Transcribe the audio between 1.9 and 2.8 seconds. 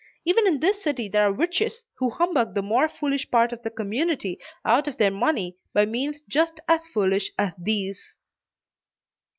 who humbug the